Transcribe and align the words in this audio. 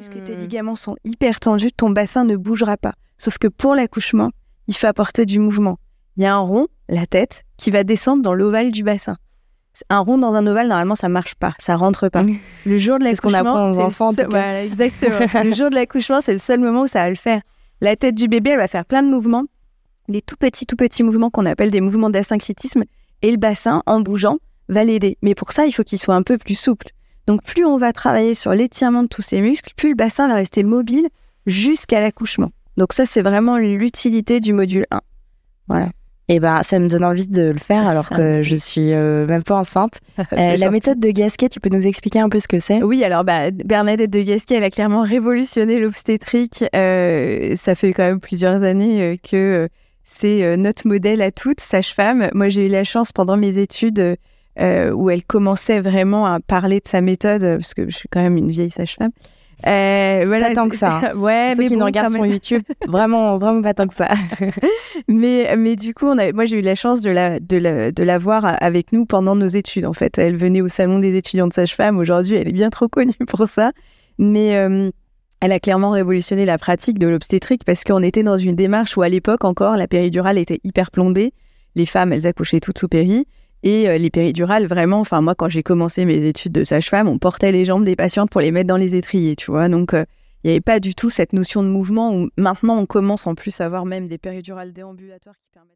muscles 0.00 0.16
et 0.16 0.24
tes 0.24 0.34
ligaments 0.34 0.76
sont 0.76 0.96
hyper 1.04 1.40
tendus, 1.40 1.72
ton 1.72 1.90
bassin 1.90 2.24
ne 2.24 2.36
bougera 2.36 2.78
pas. 2.78 2.94
Sauf 3.18 3.36
que 3.36 3.48
pour 3.48 3.74
l'accouchement, 3.74 4.30
il 4.66 4.74
faut 4.74 4.86
apporter 4.86 5.26
du 5.26 5.38
mouvement. 5.38 5.78
Il 6.16 6.22
y 6.22 6.26
a 6.26 6.34
un 6.34 6.38
rond, 6.38 6.68
la 6.88 7.06
tête, 7.06 7.42
qui 7.58 7.70
va 7.70 7.84
descendre 7.84 8.22
dans 8.22 8.32
l'ovale 8.32 8.70
du 8.70 8.82
bassin. 8.82 9.18
Un 9.90 9.98
rond 9.98 10.16
dans 10.16 10.36
un 10.36 10.46
ovale, 10.46 10.68
normalement, 10.68 10.94
ça 10.94 11.10
marche 11.10 11.34
pas, 11.34 11.54
ça 11.58 11.76
rentre 11.76 12.08
pas. 12.08 12.24
Le 12.64 12.78
jour 12.78 12.98
de 12.98 13.04
C'est 13.04 13.16
ce 13.16 13.20
qu'on 13.20 13.34
apprend 13.34 13.66
l'accouchement, 13.66 13.68
aux 13.68 13.74
c'est 13.74 13.80
le 13.80 13.86
enfants, 13.86 14.12
seul-. 14.12 14.26
Voilà, 14.30 14.64
exactement. 14.64 15.18
le 15.44 15.52
jour 15.52 15.68
de 15.68 15.74
l'accouchement, 15.74 16.20
c'est 16.22 16.32
le 16.32 16.38
seul 16.38 16.60
moment 16.60 16.82
où 16.82 16.86
ça 16.86 17.00
va 17.02 17.10
le 17.10 17.16
faire. 17.16 17.42
La 17.82 17.94
tête 17.94 18.14
du 18.14 18.26
bébé, 18.26 18.50
elle 18.50 18.58
va 18.58 18.68
faire 18.68 18.86
plein 18.86 19.02
de 19.02 19.08
mouvements, 19.08 19.44
des 20.08 20.22
tout 20.22 20.36
petits, 20.36 20.64
tout 20.64 20.76
petits 20.76 21.02
mouvements 21.02 21.28
qu'on 21.28 21.44
appelle 21.44 21.70
des 21.70 21.82
mouvements 21.82 22.08
d'asyncrétisme, 22.08 22.84
et 23.20 23.30
le 23.30 23.36
bassin, 23.36 23.82
en 23.84 24.00
bougeant, 24.00 24.38
va 24.70 24.82
l'aider. 24.82 25.18
Mais 25.20 25.34
pour 25.34 25.52
ça, 25.52 25.66
il 25.66 25.72
faut 25.72 25.84
qu'il 25.84 25.98
soit 25.98 26.14
un 26.14 26.22
peu 26.22 26.38
plus 26.38 26.58
souple. 26.58 26.88
Donc, 27.26 27.42
plus 27.42 27.64
on 27.64 27.76
va 27.76 27.92
travailler 27.92 28.34
sur 28.34 28.52
l'étirement 28.52 29.02
de 29.02 29.08
tous 29.08 29.22
ces 29.22 29.40
muscles, 29.40 29.72
plus 29.76 29.90
le 29.90 29.94
bassin 29.94 30.28
va 30.28 30.34
rester 30.34 30.62
mobile 30.62 31.08
jusqu'à 31.46 32.00
l'accouchement. 32.00 32.50
Donc, 32.76 32.92
ça, 32.92 33.06
c'est 33.06 33.22
vraiment 33.22 33.58
l'utilité 33.58 34.40
du 34.40 34.52
module 34.52 34.86
1. 34.90 35.00
Et 36.30 36.38
ben, 36.38 36.62
ça 36.62 36.78
me 36.78 36.88
donne 36.88 37.04
envie 37.04 37.26
de 37.26 37.50
le 37.50 37.58
faire 37.58 37.88
alors 37.88 38.08
que 38.08 38.40
je 38.42 38.54
suis 38.54 38.92
euh, 38.92 39.26
même 39.26 39.42
pas 39.42 39.56
enceinte. 39.56 40.00
Euh, 40.32 40.36
la 40.36 40.56
gentil. 40.56 40.70
méthode 40.70 41.00
de 41.00 41.10
Gasquet, 41.10 41.48
tu 41.48 41.58
peux 41.60 41.70
nous 41.70 41.86
expliquer 41.86 42.20
un 42.20 42.28
peu 42.28 42.38
ce 42.38 42.46
que 42.46 42.60
c'est? 42.60 42.82
Oui, 42.82 43.02
alors 43.02 43.24
bah, 43.24 43.50
Bernadette 43.50 44.10
de 44.10 44.22
Gasquet, 44.22 44.56
elle 44.56 44.64
a 44.64 44.70
clairement 44.70 45.02
révolutionné 45.02 45.80
l'obstétrique. 45.80 46.64
Euh, 46.76 47.56
ça 47.56 47.74
fait 47.74 47.92
quand 47.92 48.04
même 48.04 48.20
plusieurs 48.20 48.62
années 48.62 49.18
que 49.28 49.68
c'est 50.04 50.56
notre 50.56 50.86
modèle 50.86 51.20
à 51.22 51.32
toutes, 51.32 51.60
sage-femme. 51.60 52.28
Moi, 52.32 52.48
j'ai 52.48 52.66
eu 52.66 52.68
la 52.68 52.84
chance 52.84 53.12
pendant 53.12 53.36
mes 53.36 53.58
études 53.58 54.16
euh, 54.58 54.90
où 54.90 55.10
elle 55.10 55.24
commençait 55.24 55.80
vraiment 55.80 56.26
à 56.26 56.40
parler 56.40 56.80
de 56.80 56.88
sa 56.88 57.00
méthode, 57.00 57.44
euh, 57.44 57.56
parce 57.56 57.74
que 57.74 57.88
je 57.88 57.96
suis 57.96 58.08
quand 58.08 58.20
même 58.20 58.36
une 58.36 58.50
vieille 58.50 58.70
sage-femme. 58.70 59.12
Euh, 59.66 60.24
voilà, 60.26 60.48
Pas 60.48 60.54
tant 60.54 60.68
que 60.68 60.76
ça, 60.76 61.00
hein. 61.04 61.14
ouais, 61.16 61.50
Ceux 61.52 61.62
mais 61.62 61.68
qui 61.68 61.74
bon, 61.74 61.80
nous 61.80 61.86
regardent 61.86 62.14
sur. 62.14 62.24
YouTube, 62.24 62.62
vraiment, 62.88 63.36
vraiment 63.36 63.60
pas 63.60 63.74
tant 63.74 63.86
que 63.86 63.94
ça. 63.94 64.08
Mais, 65.08 65.54
mais 65.56 65.76
du 65.76 65.92
coup, 65.92 66.06
on 66.06 66.18
a, 66.18 66.32
moi, 66.32 66.44
j'ai 66.44 66.58
eu 66.58 66.62
la 66.62 66.74
chance 66.74 67.00
de 67.00 67.10
la, 67.10 67.40
de, 67.40 67.56
la, 67.56 67.90
de 67.92 68.02
la 68.02 68.18
voir 68.18 68.56
avec 68.60 68.92
nous 68.92 69.06
pendant 69.06 69.34
nos 69.34 69.48
études. 69.48 69.84
En 69.84 69.92
fait, 69.92 70.18
elle 70.18 70.36
venait 70.36 70.60
au 70.60 70.68
salon 70.68 70.98
des 70.98 71.16
étudiants 71.16 71.48
de 71.48 71.52
sage-femme. 71.52 71.98
Aujourd'hui, 71.98 72.36
elle 72.36 72.48
est 72.48 72.52
bien 72.52 72.70
trop 72.70 72.88
connue 72.88 73.14
pour 73.26 73.48
ça. 73.48 73.72
Mais 74.18 74.56
euh, 74.56 74.90
elle 75.40 75.52
a 75.52 75.58
clairement 75.58 75.90
révolutionné 75.90 76.44
la 76.44 76.58
pratique 76.58 76.98
de 76.98 77.08
l'obstétrique 77.08 77.64
parce 77.64 77.82
qu'on 77.82 78.02
était 78.02 78.22
dans 78.22 78.36
une 78.36 78.54
démarche 78.54 78.96
où, 78.96 79.02
à 79.02 79.08
l'époque 79.08 79.44
encore, 79.44 79.76
la 79.76 79.88
péridurale 79.88 80.38
était 80.38 80.60
hyper 80.64 80.90
plombée. 80.90 81.32
Les 81.74 81.86
femmes, 81.86 82.12
elles 82.12 82.26
accouchaient 82.26 82.60
toutes 82.60 82.78
sous 82.78 82.88
péri. 82.88 83.26
Et 83.62 83.88
euh, 83.88 83.98
les 83.98 84.10
péridurales, 84.10 84.66
vraiment, 84.66 85.00
enfin, 85.00 85.20
moi, 85.20 85.34
quand 85.34 85.48
j'ai 85.48 85.62
commencé 85.62 86.04
mes 86.04 86.24
études 86.24 86.52
de 86.52 86.64
sage-femme, 86.64 87.08
on 87.08 87.18
portait 87.18 87.52
les 87.52 87.64
jambes 87.64 87.84
des 87.84 87.96
patientes 87.96 88.30
pour 88.30 88.40
les 88.40 88.52
mettre 88.52 88.68
dans 88.68 88.76
les 88.76 88.94
étriers, 88.94 89.36
tu 89.36 89.50
vois. 89.50 89.68
Donc, 89.68 89.92
euh, 89.92 90.04
il 90.42 90.48
n'y 90.48 90.52
avait 90.52 90.62
pas 90.62 90.80
du 90.80 90.94
tout 90.94 91.10
cette 91.10 91.34
notion 91.34 91.62
de 91.62 91.68
mouvement 91.68 92.14
où 92.14 92.30
maintenant 92.38 92.78
on 92.78 92.86
commence 92.86 93.26
en 93.26 93.34
plus 93.34 93.60
à 93.60 93.66
avoir 93.66 93.84
même 93.84 94.08
des 94.08 94.16
péridurales 94.16 94.72
déambulatoires 94.72 95.38
qui 95.38 95.50
permettent. 95.50 95.68